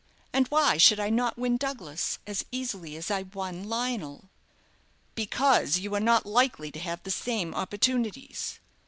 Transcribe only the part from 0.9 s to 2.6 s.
I not win Douglas as